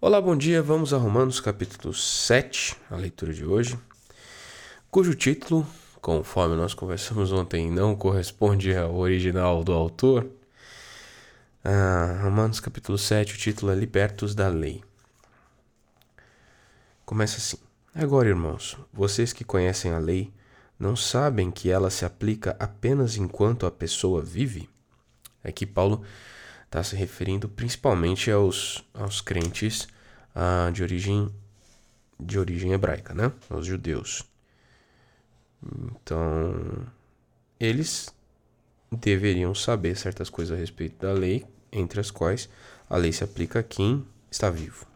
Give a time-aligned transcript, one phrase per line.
[0.00, 0.62] Olá, bom dia.
[0.62, 3.76] Vamos a Romanos capítulo 7, a leitura de hoje,
[4.92, 5.66] cujo título,
[6.00, 10.24] conforme nós conversamos ontem, não corresponde ao original do autor.
[11.64, 14.84] Ah, Romanos capítulo 7, o título é Libertos da Lei.
[17.04, 17.58] Começa assim:
[17.92, 20.32] Agora, irmãos, vocês que conhecem a lei,
[20.78, 24.70] não sabem que ela se aplica apenas enquanto a pessoa vive?
[25.42, 26.04] Aqui Paulo
[26.68, 29.88] está se referindo principalmente aos, aos crentes
[30.34, 31.32] ah, de, origem,
[32.20, 33.32] de origem hebraica, né?
[33.48, 34.22] Aos judeus.
[35.62, 36.54] Então,
[37.58, 38.14] eles
[38.92, 42.48] deveriam saber certas coisas a respeito da lei, entre as quais
[42.88, 44.86] a lei se aplica a quem está vivo.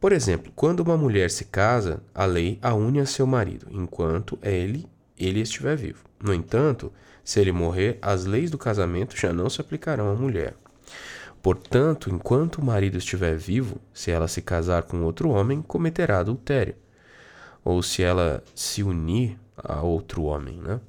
[0.00, 4.38] Por exemplo, quando uma mulher se casa, a lei a une a seu marido, enquanto
[4.42, 4.86] ele,
[5.18, 6.04] ele estiver vivo.
[6.22, 6.92] No entanto,
[7.22, 10.54] se ele morrer, as leis do casamento já não se aplicarão à mulher.
[11.42, 16.74] Portanto, enquanto o marido estiver vivo, se ela se casar com outro homem, cometerá adultério.
[17.64, 20.80] Ou se ela se unir a outro homem, né?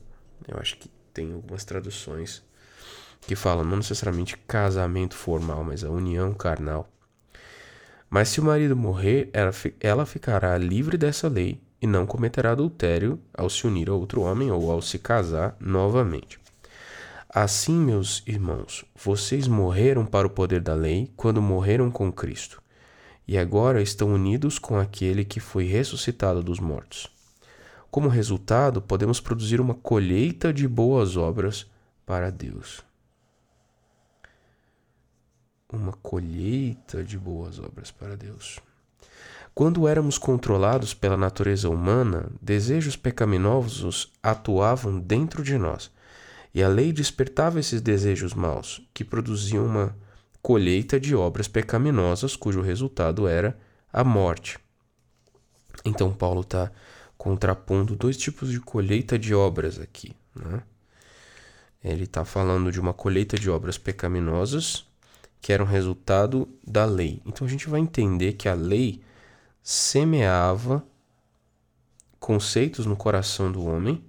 [0.48, 2.44] Eu acho que tem algumas traduções
[3.22, 6.90] que falam não necessariamente casamento formal, mas a união carnal.
[8.10, 13.20] Mas se o marido morrer, ela, ela ficará livre dessa lei e não cometerá adultério
[13.34, 16.40] ao se unir a outro homem ou ao se casar novamente.
[17.40, 22.60] Assim, meus irmãos, vocês morreram para o poder da lei quando morreram com Cristo,
[23.28, 27.08] e agora estão unidos com aquele que foi ressuscitado dos mortos.
[27.92, 31.70] Como resultado, podemos produzir uma colheita de boas obras
[32.08, 32.84] para Deus.
[35.72, 38.60] Uma colheita de boas obras para Deus.
[39.54, 45.96] Quando éramos controlados pela natureza humana, desejos pecaminosos atuavam dentro de nós
[46.54, 49.96] e a lei despertava esses desejos maus, que produziam uma
[50.42, 53.58] colheita de obras pecaminosas, cujo resultado era
[53.92, 54.58] a morte.
[55.84, 56.72] Então, Paulo está
[57.18, 60.16] contrapondo dois tipos de colheita de obras aqui.
[60.36, 60.62] Né?
[61.84, 64.86] Ele está falando de uma colheita de obras pecaminosas,
[65.42, 67.22] que eram resultado da lei.
[67.26, 69.02] Então, a gente vai entender que a lei
[69.62, 70.84] semeava
[72.20, 74.04] conceitos no coração do homem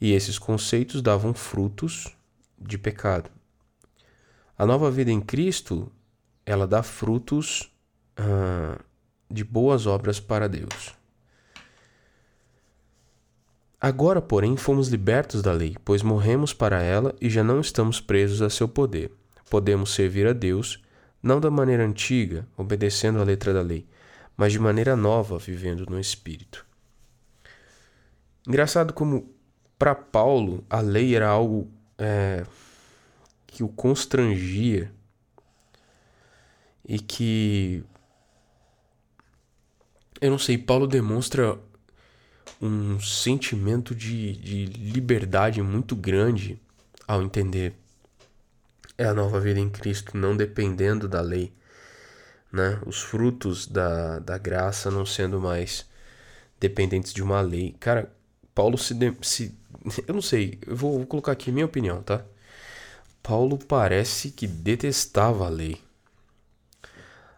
[0.00, 2.16] e esses conceitos davam frutos
[2.58, 3.30] de pecado.
[4.56, 5.90] A nova vida em Cristo,
[6.44, 7.70] ela dá frutos
[8.16, 8.78] ah,
[9.30, 10.94] de boas obras para Deus.
[13.80, 18.42] Agora, porém, fomos libertos da lei, pois morremos para ela e já não estamos presos
[18.42, 19.10] a seu poder.
[19.48, 20.82] Podemos servir a Deus,
[21.22, 23.86] não da maneira antiga, obedecendo à letra da lei,
[24.36, 26.66] mas de maneira nova, vivendo no Espírito.
[28.46, 29.34] Engraçado como
[29.80, 32.44] para Paulo, a lei era algo é,
[33.46, 34.92] que o constrangia
[36.86, 37.82] e que.
[40.20, 41.58] Eu não sei, Paulo demonstra
[42.60, 46.60] um sentimento de, de liberdade muito grande
[47.08, 47.74] ao entender
[48.98, 51.54] é a nova vida em Cristo, não dependendo da lei,
[52.52, 52.78] né?
[52.84, 55.88] Os frutos da, da graça não sendo mais
[56.60, 57.74] dependentes de uma lei.
[57.80, 58.12] Cara,
[58.54, 59.58] Paulo se, de, se
[60.06, 62.24] eu não sei, eu vou, vou colocar aqui minha opinião, tá?
[63.22, 65.80] Paulo parece que detestava a lei.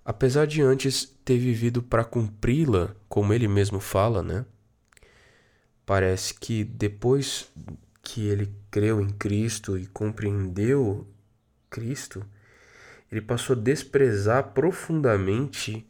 [0.05, 4.45] Apesar de antes ter vivido para cumpri-la, como ele mesmo fala, né?
[5.87, 7.49] Parece que depois
[8.03, 11.07] que ele creu em Cristo e compreendeu
[11.71, 12.25] Cristo,
[13.11, 15.87] ele passou a desprezar profundamente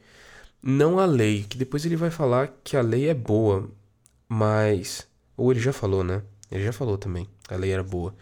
[0.62, 3.70] não a lei, que depois ele vai falar que a lei é boa,
[4.28, 6.22] mas ou ele já falou, né?
[6.52, 8.14] Ele já falou também, a lei era boa.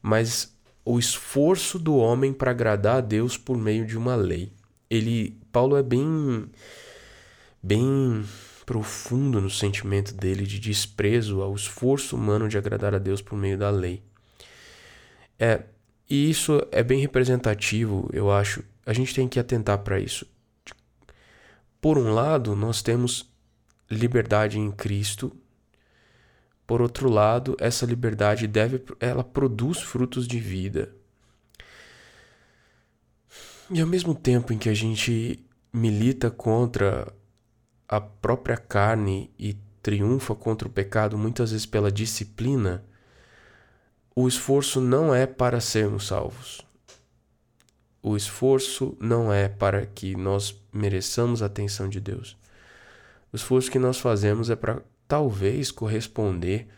[0.00, 4.50] Mas o esforço do homem para agradar a Deus por meio de uma lei.
[4.88, 6.48] Ele, Paulo é bem
[7.62, 8.24] bem
[8.64, 13.58] profundo no sentimento dele de desprezo ao esforço humano de agradar a Deus por meio
[13.58, 14.02] da lei.
[15.38, 15.62] É,
[16.08, 18.64] e isso é bem representativo, eu acho.
[18.86, 20.26] A gente tem que atentar para isso.
[21.80, 23.30] Por um lado, nós temos
[23.90, 25.34] liberdade em Cristo
[26.68, 30.94] por outro lado, essa liberdade deve ela produz frutos de vida.
[33.70, 35.42] E ao mesmo tempo em que a gente
[35.72, 37.10] milita contra
[37.88, 42.84] a própria carne e triunfa contra o pecado muitas vezes pela disciplina,
[44.14, 46.60] o esforço não é para sermos salvos.
[48.02, 52.36] O esforço não é para que nós mereçamos a atenção de Deus.
[53.32, 56.68] O esforço que nós fazemos é para talvez corresponder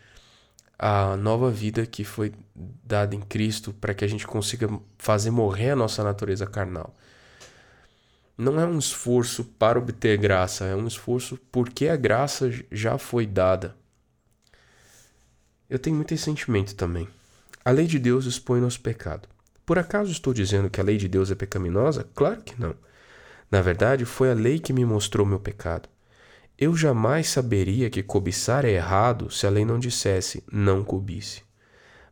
[0.79, 4.67] à nova vida que foi dada em Cristo para que a gente consiga
[4.97, 6.95] fazer morrer a nossa natureza carnal.
[8.37, 13.27] não é um esforço para obter graça, é um esforço porque a graça já foi
[13.27, 13.75] dada.
[15.69, 17.07] Eu tenho muito esse sentimento também.
[17.63, 19.29] A lei de Deus expõe nosso pecado.
[19.65, 22.09] Por acaso estou dizendo que a lei de Deus é pecaminosa?
[22.15, 22.75] Claro que não.
[23.51, 25.87] Na verdade, foi a lei que me mostrou meu pecado.
[26.61, 31.41] Eu jamais saberia que cobiçar é errado se a lei não dissesse não cobice.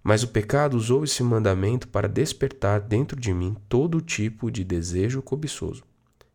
[0.01, 5.22] Mas o pecado usou esse mandamento para despertar dentro de mim todo tipo de desejo
[5.22, 5.84] cobiçoso.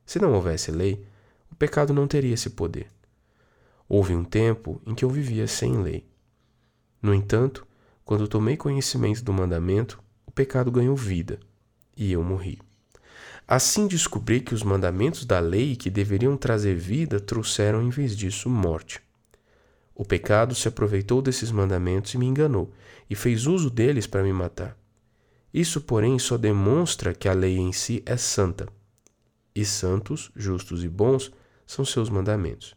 [0.07, 1.05] Se não houvesse lei,
[1.51, 2.87] o pecado não teria esse poder.
[3.89, 6.07] Houve um tempo em que eu vivia sem lei.
[7.03, 7.67] No entanto,
[8.05, 11.41] quando tomei conhecimento do mandamento, o pecado ganhou vida
[11.97, 12.61] e eu morri.
[13.47, 18.49] Assim descobri que os mandamentos da lei que deveriam trazer vida trouxeram em vez disso
[18.49, 19.03] morte.
[19.95, 22.73] O pecado se aproveitou desses mandamentos e me enganou,
[23.09, 24.77] e fez uso deles para me matar.
[25.53, 28.67] Isso, porém, só demonstra que a lei em si é santa.
[29.55, 31.31] E santos, justos e bons
[31.67, 32.75] são seus mandamentos.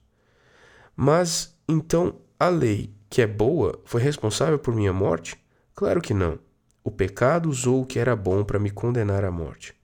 [0.96, 5.36] Mas então a lei que é boa foi responsável por minha morte?
[5.74, 6.38] Claro que não.
[6.84, 9.77] O pecado usou o que era bom para me condenar à morte.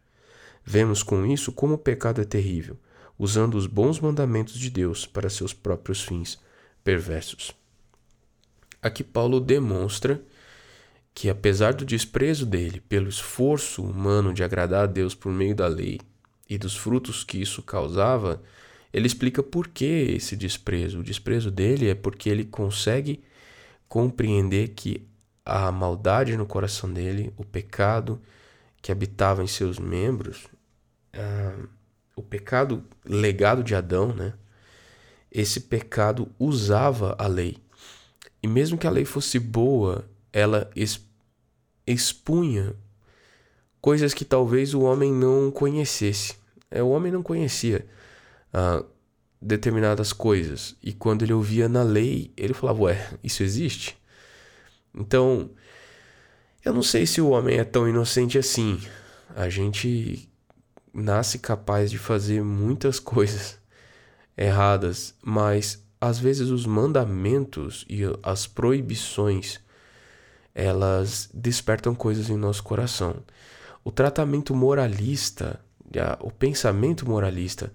[0.65, 2.77] Vemos com isso como o pecado é terrível,
[3.17, 6.39] usando os bons mandamentos de Deus para seus próprios fins
[6.83, 7.51] perversos.
[8.81, 10.21] Aqui Paulo demonstra
[11.13, 15.67] que, apesar do desprezo dele pelo esforço humano de agradar a Deus por meio da
[15.67, 15.99] lei
[16.49, 18.41] e dos frutos que isso causava,
[18.91, 20.99] ele explica por que esse desprezo.
[20.99, 23.23] O desprezo dele é porque ele consegue
[23.87, 25.07] compreender que
[25.45, 28.21] a maldade no coração dele, o pecado
[28.81, 30.47] que habitava em seus membros,
[31.15, 31.67] uh,
[32.15, 34.33] o pecado legado de Adão, né?
[35.31, 37.57] Esse pecado usava a lei.
[38.41, 40.69] E mesmo que a lei fosse boa, ela
[41.87, 42.75] expunha
[43.81, 46.35] coisas que talvez o homem não conhecesse.
[46.69, 47.85] É, o homem não conhecia
[48.53, 48.85] uh,
[49.41, 50.75] determinadas coisas.
[50.81, 53.97] E quando ele ouvia na lei, ele falava: Ué, isso existe?
[54.93, 55.49] Então,
[56.63, 58.79] eu não sei se o homem é tão inocente assim.
[59.35, 60.29] A gente
[60.93, 63.57] nasce capaz de fazer muitas coisas
[64.37, 69.61] erradas, mas às vezes os mandamentos e as proibições
[70.53, 73.23] elas despertam coisas em nosso coração.
[73.83, 75.59] O tratamento moralista,
[76.19, 77.73] o pensamento moralista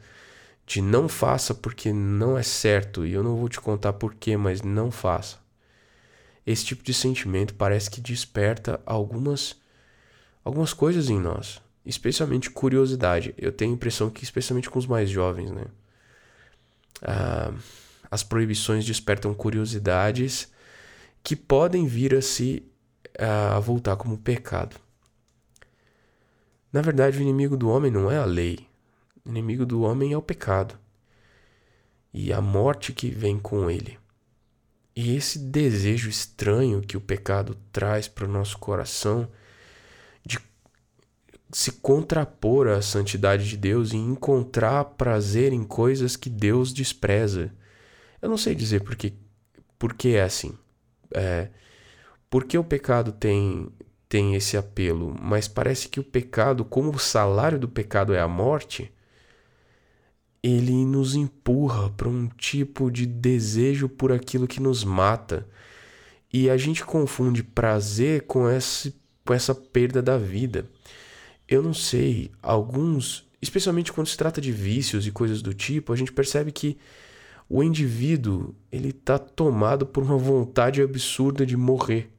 [0.65, 4.63] de não faça porque não é certo e eu não vou te contar porquê, mas
[4.63, 5.39] não faça.
[6.47, 9.57] Esse tipo de sentimento parece que desperta algumas
[10.45, 13.35] algumas coisas em nós, especialmente curiosidade.
[13.39, 15.65] Eu tenho a impressão que especialmente com os mais jovens, né?
[17.03, 17.53] Ah,
[18.11, 20.53] as proibições despertam curiosidades
[21.23, 22.63] que podem vir a se
[23.19, 24.77] a voltar como pecado.
[26.73, 28.67] Na verdade, o inimigo do homem não é a lei.
[29.25, 30.79] O inimigo do homem é o pecado
[32.13, 33.99] e a morte que vem com ele.
[34.95, 39.29] E esse desejo estranho que o pecado traz para o nosso coração
[41.51, 47.53] se contrapor à santidade de Deus e encontrar prazer em coisas que Deus despreza.
[48.21, 49.15] Eu não sei dizer por que,
[49.79, 50.57] por que é assim.
[51.15, 51.49] É,
[52.29, 53.69] por que o pecado tem,
[54.09, 55.17] tem esse apelo?
[55.21, 58.93] Mas parece que o pecado, como o salário do pecado é a morte,
[60.43, 65.47] ele nos empurra para um tipo de desejo por aquilo que nos mata.
[66.33, 68.95] E a gente confunde prazer com, esse,
[69.25, 70.69] com essa perda da vida.
[71.49, 75.97] Eu não sei, alguns, especialmente quando se trata de vícios e coisas do tipo, a
[75.97, 76.77] gente percebe que
[77.49, 82.11] o indivíduo ele está tomado por uma vontade absurda de morrer.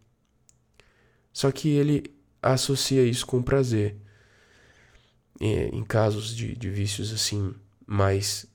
[1.31, 2.03] Só que ele
[2.41, 3.95] associa isso com prazer.
[5.39, 7.53] em casos de, de vícios assim,
[7.85, 8.47] mais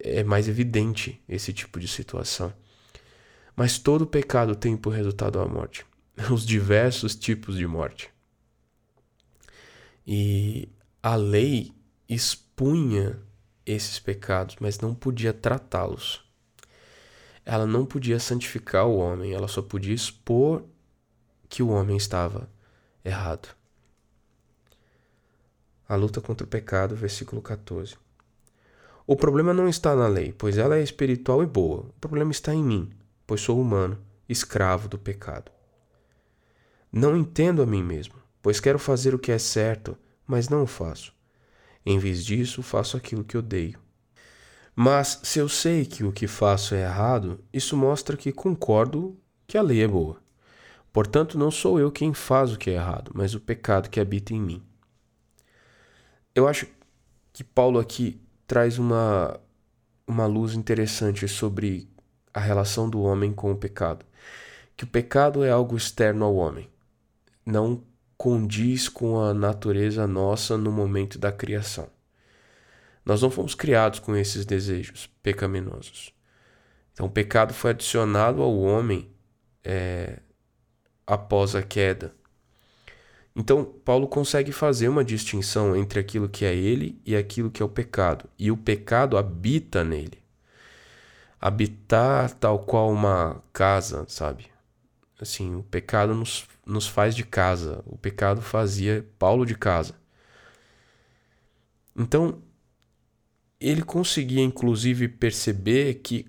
[0.00, 2.52] é mais evidente esse tipo de situação.
[3.54, 5.86] Mas todo pecado tem por resultado a morte,
[6.30, 8.10] os diversos tipos de morte.
[10.06, 10.68] E
[11.02, 11.74] a lei
[12.08, 13.18] expunha
[13.64, 16.24] esses pecados, mas não podia tratá-los.
[17.44, 20.64] Ela não podia santificar o homem, ela só podia expor
[21.48, 22.48] que o homem estava
[23.04, 23.48] errado.
[25.88, 27.96] A luta contra o pecado, versículo 14.
[29.06, 31.82] O problema não está na lei, pois ela é espiritual e boa.
[31.82, 32.90] O problema está em mim,
[33.24, 33.98] pois sou humano,
[34.28, 35.52] escravo do pecado.
[36.90, 38.14] Não entendo a mim mesmo,
[38.46, 41.12] pois quero fazer o que é certo, mas não o faço.
[41.84, 43.76] Em vez disso, faço aquilo que odeio.
[44.72, 49.58] Mas se eu sei que o que faço é errado, isso mostra que concordo que
[49.58, 50.22] a lei é boa.
[50.92, 54.32] Portanto, não sou eu quem faz o que é errado, mas o pecado que habita
[54.32, 54.62] em mim.
[56.32, 56.68] Eu acho
[57.32, 59.40] que Paulo aqui traz uma,
[60.06, 61.90] uma luz interessante sobre
[62.32, 64.06] a relação do homem com o pecado.
[64.76, 66.70] Que o pecado é algo externo ao homem,
[67.44, 67.82] não
[68.16, 71.88] condiz com a natureza nossa no momento da criação.
[73.04, 76.12] Nós não fomos criados com esses desejos pecaminosos.
[76.92, 79.08] Então, o pecado foi adicionado ao homem
[79.62, 80.18] é,
[81.06, 82.14] após a queda.
[83.34, 87.66] Então, Paulo consegue fazer uma distinção entre aquilo que é ele e aquilo que é
[87.66, 88.24] o pecado.
[88.38, 90.22] E o pecado habita nele.
[91.38, 94.46] Habitar tal qual uma casa, sabe?
[95.20, 97.82] Assim, o pecado nos, nos faz de casa.
[97.86, 99.94] O pecado fazia Paulo de casa.
[101.96, 102.42] Então,
[103.60, 106.26] ele conseguia inclusive perceber que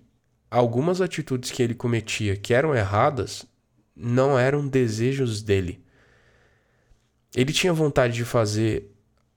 [0.50, 3.46] algumas atitudes que ele cometia que eram erradas
[3.96, 5.84] não eram desejos dele.
[7.36, 8.94] Ele tinha vontade de fazer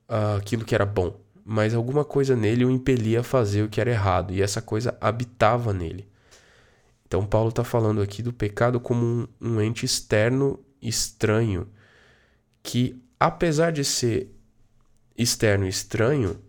[0.08, 3.80] uh, aquilo que era bom, mas alguma coisa nele o impelia a fazer o que
[3.80, 6.08] era errado, e essa coisa habitava nele.
[7.06, 11.68] Então, Paulo está falando aqui do pecado como um, um ente externo, estranho,
[12.62, 14.34] que, apesar de ser
[15.16, 16.40] externo e estranho,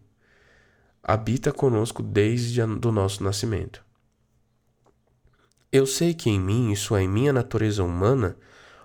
[1.04, 3.84] habita conosco desde o nosso nascimento.
[5.72, 8.38] Eu sei que em mim, isso é, em minha natureza humana,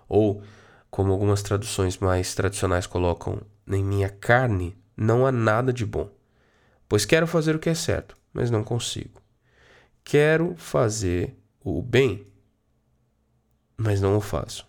[0.08, 0.42] ou,
[0.90, 6.10] como algumas traduções mais tradicionais colocam, em minha carne, não há nada de bom.
[6.88, 9.20] Pois quero fazer o que é certo, mas não consigo.
[10.04, 12.26] Quero fazer o bem,
[13.76, 14.66] mas não o faço.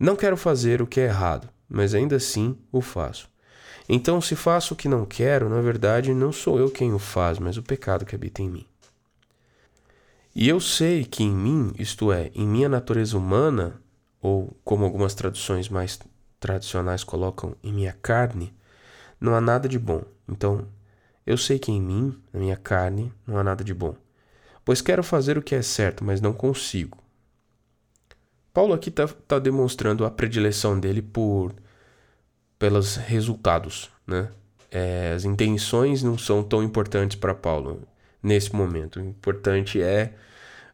[0.00, 3.28] Não quero fazer o que é errado, mas ainda assim o faço.
[3.86, 7.38] Então, se faço o que não quero, na verdade não sou eu quem o faz,
[7.38, 8.66] mas o pecado que habita em mim.
[10.34, 13.78] E eu sei que em mim, isto é, em minha natureza humana,
[14.22, 15.98] ou como algumas traduções mais
[16.38, 18.54] tradicionais colocam, em minha carne,
[19.20, 20.02] não há nada de bom.
[20.26, 20.66] Então,
[21.26, 23.94] eu sei que em mim, na minha carne, não há nada de bom.
[24.64, 26.99] Pois quero fazer o que é certo, mas não consigo.
[28.52, 31.54] Paulo aqui está tá demonstrando a predileção dele por
[32.58, 34.30] pelos resultados, né?
[34.70, 37.82] É, as intenções não são tão importantes para Paulo
[38.22, 39.00] nesse momento.
[39.00, 40.14] O importante é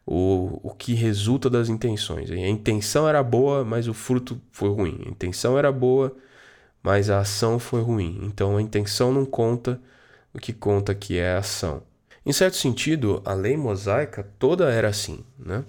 [0.05, 2.29] o, o que resulta das intenções.
[2.29, 5.01] A intenção era boa, mas o fruto foi ruim.
[5.05, 6.15] A intenção era boa,
[6.83, 8.19] mas a ação foi ruim.
[8.23, 9.79] Então a intenção não conta,
[10.33, 11.83] o que conta é a ação.
[12.25, 15.63] Em certo sentido, a lei mosaica toda era assim, né?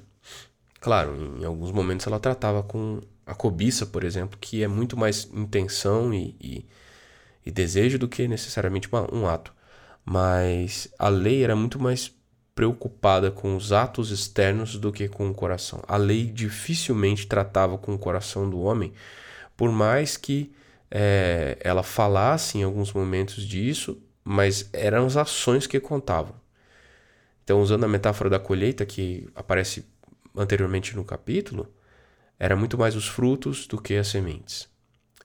[0.80, 5.28] Claro, em alguns momentos ela tratava com a cobiça, por exemplo, que é muito mais
[5.34, 6.66] intenção e, e,
[7.44, 9.52] e desejo do que necessariamente uma, um ato
[10.10, 12.10] mas a lei era muito mais
[12.54, 15.82] preocupada com os atos externos do que com o coração.
[15.86, 18.92] A lei dificilmente tratava com o coração do homem,
[19.54, 20.50] por mais que
[20.90, 26.34] é, ela falasse em alguns momentos disso, mas eram as ações que contavam.
[27.44, 29.84] Então, usando a metáfora da colheita que aparece
[30.38, 31.72] anteriormente no capítulo,
[32.38, 34.68] era muito mais os frutos do que as sementes.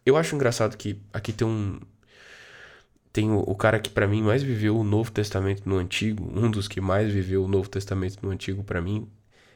[0.05, 1.79] Eu acho engraçado que aqui tem um,
[3.13, 6.49] tem o, o cara que para mim mais viveu o Novo Testamento no Antigo, um
[6.49, 9.07] dos que mais viveu o Novo Testamento no Antigo para mim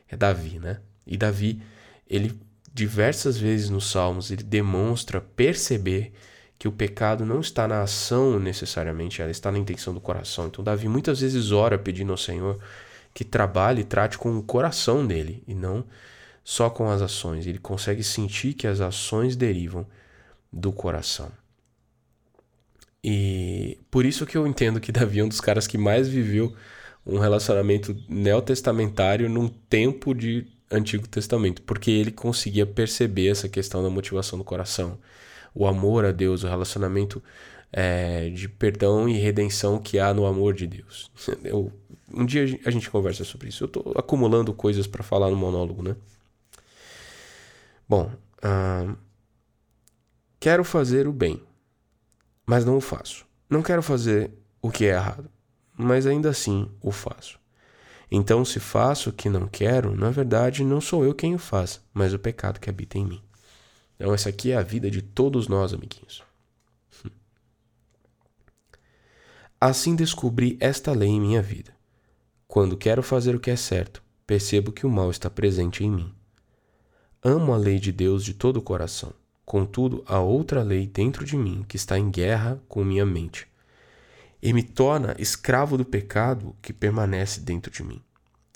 [0.08, 0.80] é Davi, né?
[1.06, 1.62] E Davi,
[2.08, 2.40] ele
[2.74, 6.14] diversas vezes nos Salmos, ele demonstra perceber
[6.60, 10.48] que o pecado não está na ação necessariamente, ela está na intenção do coração.
[10.48, 12.60] Então Davi muitas vezes ora pedindo ao Senhor
[13.18, 15.84] que trabalhe e trate com o coração dele e não
[16.44, 17.48] só com as ações.
[17.48, 19.88] Ele consegue sentir que as ações derivam
[20.54, 21.32] do coração.
[23.04, 26.56] E por isso que eu entendo que Davi é um dos caras que mais viveu
[27.04, 33.90] um relacionamento neotestamentário num tempo de Antigo Testamento, porque ele conseguia perceber essa questão da
[33.90, 35.00] motivação do coração,
[35.56, 37.24] o amor a Deus, o relacionamento
[37.74, 41.10] é, de perdão e redenção que há no amor de Deus.
[41.44, 41.72] Eu,
[42.14, 43.64] um dia a gente conversa sobre isso.
[43.64, 45.96] Eu estou acumulando coisas para falar no monólogo, né?
[47.88, 48.12] Bom,
[50.40, 51.42] quero fazer o bem
[52.48, 53.26] mas não o faço.
[53.50, 55.30] Não quero fazer o que é errado,
[55.78, 57.38] mas ainda assim o faço.
[58.10, 61.82] Então, se faço o que não quero, na verdade não sou eu quem o faz,
[61.94, 63.22] mas o pecado que habita em mim.
[63.96, 66.24] Então, essa aqui é a vida de todos nós, amiguinhos.
[69.60, 71.76] Assim descobri esta lei em minha vida.
[72.48, 76.14] Quando quero fazer o que é certo, percebo que o mal está presente em mim.
[77.24, 79.14] Amo a lei de Deus de todo o coração
[79.48, 83.48] Contudo, há outra lei dentro de mim que está em guerra com minha mente
[84.42, 88.04] e me torna escravo do pecado que permanece dentro de mim.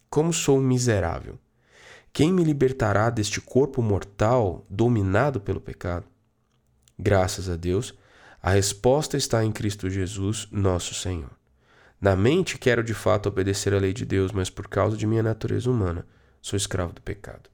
[0.10, 1.40] Como sou miserável!
[2.12, 6.06] Quem me libertará deste corpo mortal dominado pelo pecado?
[7.00, 7.98] Graças a Deus,
[8.44, 11.32] a resposta está em Cristo Jesus, nosso Senhor.
[12.02, 15.22] Na mente, quero de fato obedecer à lei de Deus, mas por causa de minha
[15.22, 16.04] natureza humana,
[16.42, 17.48] sou escravo do pecado.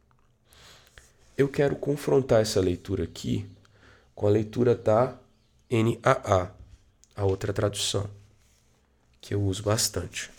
[1.37, 3.45] Eu quero confrontar essa leitura aqui
[4.15, 5.17] com a leitura da
[5.69, 6.51] NAA,
[7.13, 8.09] a outra tradução,
[9.19, 10.31] que eu uso bastante.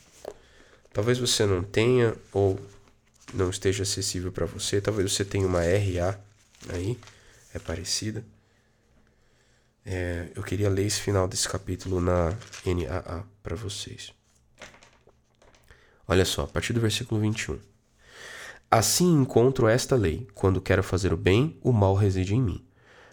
[0.90, 2.58] Talvez você não tenha ou
[3.34, 6.18] não esteja acessível para você, talvez você tenha uma RA
[6.70, 6.98] aí,
[7.52, 8.24] é parecida.
[9.90, 12.34] É, eu queria ler esse final desse capítulo na
[12.66, 14.12] NAA para vocês.
[16.06, 17.58] Olha só, a partir do versículo 21.
[18.70, 22.62] Assim encontro esta lei: quando quero fazer o bem, o mal reside em mim.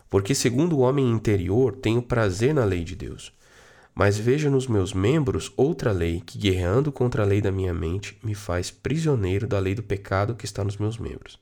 [0.09, 3.31] Porque, segundo o homem interior, tenho prazer na lei de Deus.
[3.93, 8.19] Mas vejo nos meus membros outra lei que, guerreando contra a lei da minha mente,
[8.21, 11.39] me faz prisioneiro da lei do pecado que está nos meus membros.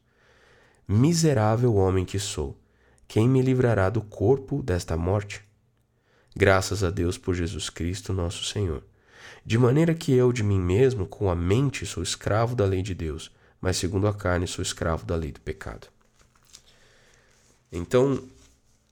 [0.87, 2.55] Miserável homem que sou,
[3.07, 5.41] quem me livrará do corpo desta morte?
[6.35, 8.83] Graças a Deus por Jesus Cristo, nosso Senhor.
[9.45, 12.95] De maneira que eu, de mim mesmo, com a mente, sou escravo da lei de
[12.95, 13.31] Deus
[13.63, 15.87] mas segundo a carne sou escravo da lei do pecado.
[17.71, 18.21] Então,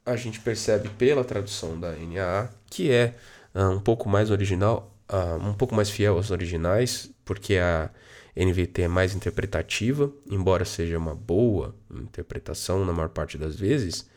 [0.05, 3.13] a gente percebe pela tradução da NAA que é
[3.53, 7.89] uh, um pouco mais original, uh, um pouco mais fiel aos originais, porque a
[8.35, 14.09] NVT é mais interpretativa, embora seja uma boa interpretação na maior parte das vezes.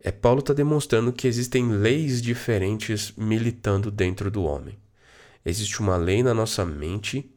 [0.00, 4.78] É Paulo está demonstrando que existem leis diferentes militando dentro do homem.
[5.44, 7.30] Existe uma lei na nossa mente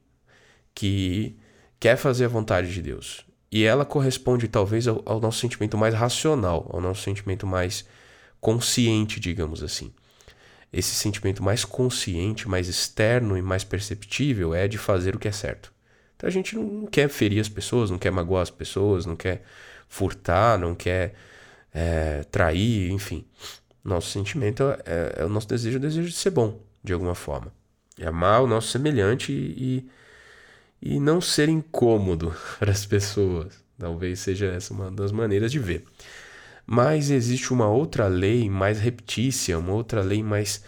[0.73, 1.37] que
[1.79, 3.25] quer fazer a vontade de Deus.
[3.51, 7.85] E ela corresponde talvez ao, ao nosso sentimento mais racional, ao nosso sentimento mais
[8.39, 9.91] consciente, digamos assim.
[10.71, 15.31] Esse sentimento mais consciente, mais externo e mais perceptível é de fazer o que é
[15.31, 15.73] certo.
[16.21, 19.41] Então a gente não quer ferir as pessoas, não quer magoar as pessoas, não quer
[19.89, 21.15] furtar, não quer
[21.73, 23.25] é, trair, enfim.
[23.83, 27.51] Nosso sentimento é, é, o nosso desejo, o desejo de ser bom, de alguma forma.
[27.97, 29.89] É amar o nosso semelhante e,
[30.79, 33.59] e não ser incômodo para as pessoas.
[33.79, 35.85] Talvez seja essa uma das maneiras de ver.
[36.67, 40.63] Mas existe uma outra lei mais reptícia, uma outra lei mais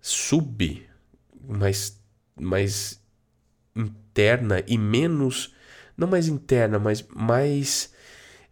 [0.00, 0.86] sub,
[1.44, 2.00] mais,
[2.40, 3.01] mais
[4.12, 5.54] interna e menos.
[5.96, 7.92] Não mais interna, mas mais.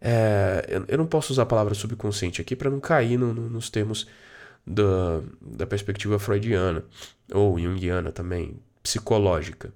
[0.01, 3.69] É, eu não posso usar a palavra subconsciente aqui para não cair no, no, nos
[3.69, 4.07] termos
[4.65, 6.83] da, da perspectiva freudiana
[7.31, 9.71] ou junguiana também, psicológica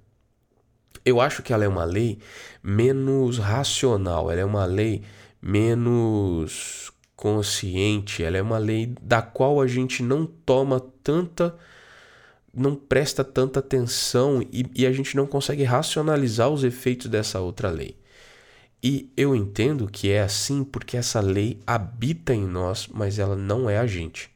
[1.06, 2.18] eu acho que ela é uma lei
[2.60, 5.04] menos racional, ela é uma lei
[5.40, 11.54] menos consciente, ela é uma lei da qual a gente não toma tanta
[12.56, 17.70] não presta tanta atenção e, e, a gente não consegue racionalizar os efeitos dessa outra
[17.70, 17.96] lei.
[18.82, 23.68] E eu entendo que é assim porque essa lei habita em nós, mas ela não
[23.68, 24.30] é a gente.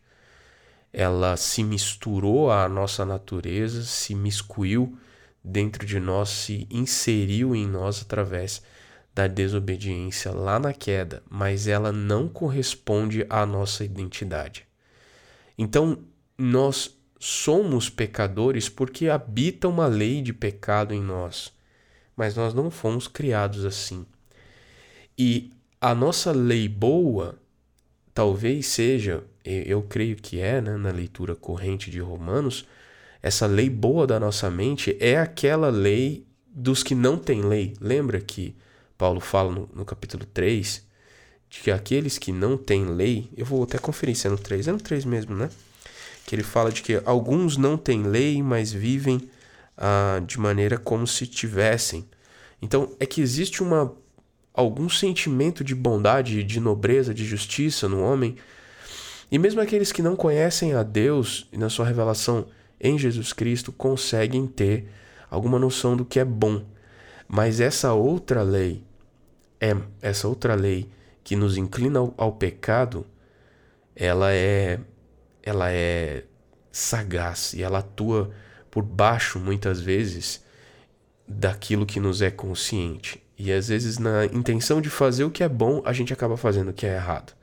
[0.93, 4.99] Ela se misturou à nossa natureza, se miscuiu
[5.43, 8.63] dentro de nós se inseriu em nós através
[9.15, 14.67] da desobediência lá na queda, mas ela não corresponde à nossa identidade.
[15.59, 15.99] Então,
[16.39, 21.53] nós somos pecadores porque habita uma lei de pecado em nós,
[22.17, 24.07] mas nós não fomos criados assim.
[25.19, 27.39] E a nossa lei boa
[28.15, 32.67] talvez seja, eu creio que é, né, na leitura corrente de Romanos,
[33.23, 37.75] essa lei boa da nossa mente é aquela lei dos que não têm lei.
[37.81, 38.57] Lembra que
[38.97, 40.87] Paulo fala no, no capítulo 3
[41.51, 44.69] de que aqueles que não têm lei, eu vou até conferir se é no 3,
[44.69, 45.51] é no 3 mesmo, né?
[46.31, 49.29] Que ele fala de que alguns não têm lei, mas vivem
[49.77, 52.09] ah, de maneira como se tivessem.
[52.63, 53.93] Então é que existe uma
[54.55, 58.37] algum sentimento de bondade, de nobreza, de justiça no homem.
[59.29, 62.47] E mesmo aqueles que não conhecem a Deus e na sua revelação
[62.81, 64.87] em Jesus Cristo conseguem ter
[65.29, 66.65] alguma noção do que é bom.
[67.27, 68.85] Mas essa outra lei,
[69.61, 70.89] é essa outra lei
[71.25, 73.05] que nos inclina ao, ao pecado,
[73.97, 74.79] ela é
[75.43, 76.25] ela é
[76.73, 78.31] sagaz e ela atua
[78.71, 80.45] por baixo muitas vezes
[81.27, 83.23] daquilo que nos é consciente.
[83.39, 86.71] E às vezes na intenção de fazer o que é bom, a gente acaba fazendo
[86.71, 87.35] o que é errado.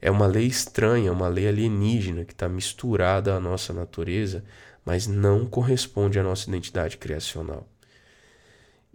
[0.00, 4.42] É uma lei estranha, uma lei alienígena que está misturada à nossa natureza,
[4.84, 7.68] mas não corresponde à nossa identidade criacional.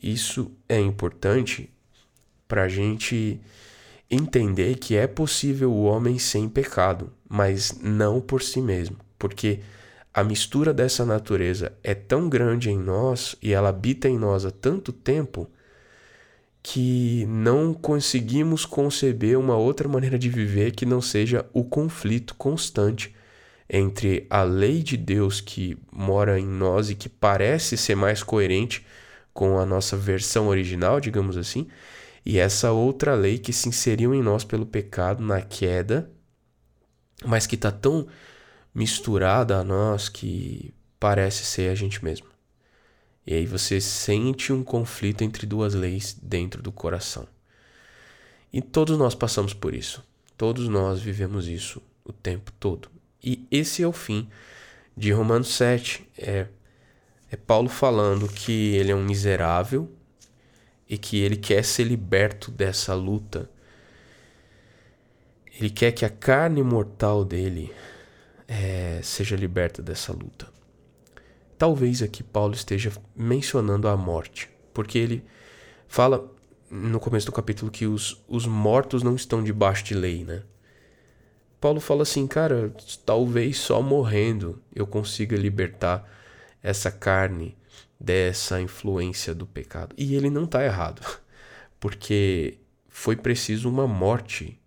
[0.02, 1.72] Isso é importante
[2.48, 3.40] para a gente
[4.10, 9.60] entender que é possível o homem sem pecado, mas não por si mesmo, porque
[10.14, 14.52] a mistura dessa natureza é tão grande em nós e ela habita em nós há
[14.52, 15.50] tanto tempo
[16.64, 23.14] que não conseguimos conceber uma outra maneira de viver que não seja o conflito constante
[23.70, 28.86] entre a lei de Deus que mora em nós e que parece ser mais coerente
[29.34, 31.68] com a nossa versão original, digamos assim,
[32.26, 36.10] e essa outra lei que se inseriu em nós pelo pecado na queda,
[37.24, 38.08] mas que está tão
[38.74, 42.28] misturada a nós que parece ser a gente mesmo.
[43.28, 47.28] E aí você sente um conflito entre duas leis dentro do coração.
[48.52, 50.04] E todos nós passamos por isso.
[50.36, 52.90] Todos nós vivemos isso o tempo todo.
[53.24, 54.30] E esse é o fim
[54.96, 56.08] de Romanos 7.
[56.18, 56.48] É,
[57.32, 59.95] é Paulo falando que ele é um miserável
[60.88, 63.50] e que ele quer ser liberto dessa luta.
[65.60, 67.74] Ele quer que a carne mortal dele
[68.48, 70.48] é, seja liberta dessa luta.
[71.58, 75.24] Talvez aqui Paulo esteja mencionando a morte, porque ele
[75.88, 76.30] fala
[76.70, 80.44] no começo do capítulo que os, os mortos não estão debaixo de lei, né?
[81.62, 82.74] Paulo fala assim, cara,
[83.06, 86.08] talvez só morrendo eu consiga libertar
[86.62, 87.58] essa carne
[88.00, 89.96] dessa influência do pecado.
[89.98, 91.02] E ele não está errado,
[91.80, 94.60] porque foi preciso uma morte.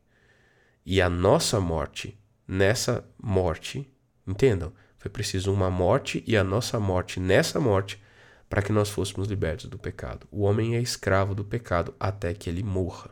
[0.84, 3.90] E a nossa morte, nessa morte,
[4.26, 8.02] entendam, foi preciso uma morte e a nossa morte nessa morte
[8.48, 10.26] para que nós fôssemos libertos do pecado.
[10.30, 13.10] O homem é escravo do pecado até que ele morra.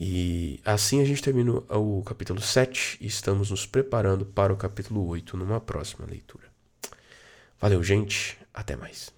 [0.00, 5.06] E assim a gente termina o capítulo 7 e estamos nos preparando para o capítulo
[5.06, 6.51] 8 numa próxima leitura.
[7.62, 8.36] Valeu, gente.
[8.52, 9.14] Até mais.